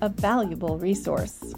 [0.00, 1.54] a valuable resource.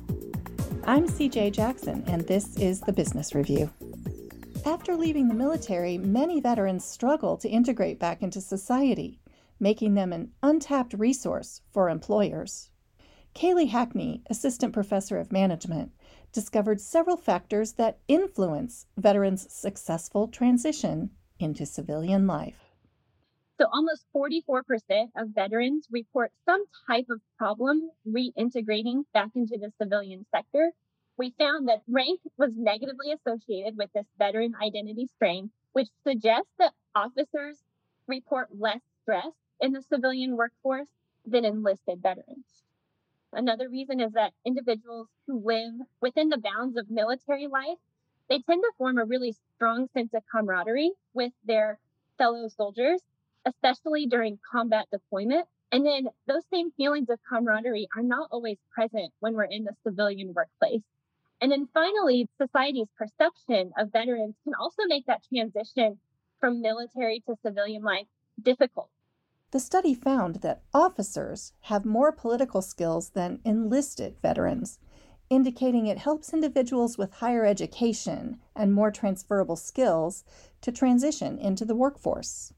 [0.84, 3.70] I'm CJ Jackson, and this is the Business Review.
[4.64, 9.20] After leaving the military, many veterans struggle to integrate back into society,
[9.58, 12.70] making them an untapped resource for employers.
[13.34, 15.92] Kaylee Hackney, Assistant Professor of Management,
[16.32, 22.69] discovered several factors that influence veterans' successful transition into civilian life.
[23.60, 30.24] So, almost 44% of veterans report some type of problem reintegrating back into the civilian
[30.34, 30.72] sector.
[31.18, 36.72] We found that rank was negatively associated with this veteran identity strain, which suggests that
[36.94, 37.58] officers
[38.06, 40.88] report less stress in the civilian workforce
[41.26, 42.62] than enlisted veterans.
[43.34, 47.78] Another reason is that individuals who live within the bounds of military life,
[48.30, 51.78] they tend to form a really strong sense of camaraderie with their
[52.16, 53.02] fellow soldiers,
[53.46, 55.46] especially during combat deployment.
[55.72, 59.74] And then those same feelings of camaraderie are not always present when we're in the
[59.84, 60.82] civilian workplace.
[61.40, 65.98] And then finally, society's perception of veterans can also make that transition
[66.38, 68.06] from military to civilian life
[68.42, 68.90] difficult.
[69.52, 74.78] The study found that officers have more political skills than enlisted veterans,
[75.28, 80.24] indicating it helps individuals with higher education and more transferable skills
[80.60, 82.52] to transition into the workforce.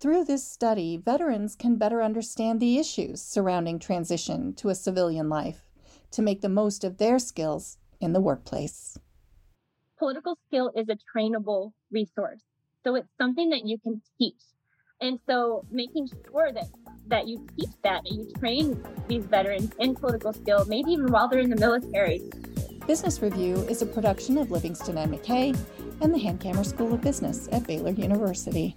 [0.00, 5.62] Through this study, veterans can better understand the issues surrounding transition to a civilian life
[6.12, 8.96] to make the most of their skills in the workplace.
[9.98, 12.42] Political skill is a trainable resource.
[12.84, 14.40] So it's something that you can teach.
[15.00, 16.68] And so making sure that
[17.08, 21.26] that you teach that, and you train these veterans in political skill, maybe even while
[21.26, 22.22] they're in the military.
[22.86, 25.58] Business Review is a production of Livingston and McKay
[26.00, 28.76] and the Hankamer School of Business at Baylor University.